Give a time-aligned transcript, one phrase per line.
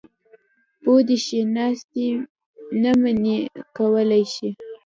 [0.81, 2.07] پو دې شي ناستې
[2.81, 3.37] نه مې منع
[3.75, 4.49] کولی شي.